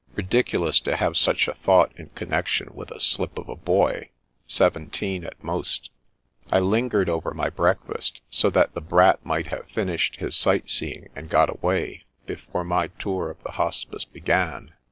Ridiculous 0.15 0.79
to 0.79 0.95
have 0.95 1.15
such 1.15 1.47
a 1.47 1.53
thought 1.53 1.91
in 1.95 2.09
connection 2.15 2.73
with 2.73 2.89
a 2.89 2.99
slip 2.99 3.37
of 3.37 3.47
a 3.47 3.55
boy, 3.55 4.09
seventeen 4.47 5.23
at 5.23 5.43
most! 5.43 5.91
I 6.51 6.57
lingered 6.59 7.07
over 7.07 7.35
my 7.35 7.51
break 7.51 7.77
fast, 7.85 8.19
so 8.31 8.49
that 8.49 8.73
the 8.73 8.81
Brat 8.81 9.23
might 9.23 9.45
have 9.49 9.69
finished 9.69 10.15
his 10.15 10.35
sight 10.35 10.71
seeing 10.71 11.09
and 11.15 11.29
got 11.29 11.51
away, 11.51 12.05
before 12.25 12.63
my 12.63 12.87
tour 12.97 13.29
of 13.29 13.43
the 13.43 13.51
Hospice 13.51 14.05
began. 14.05 14.73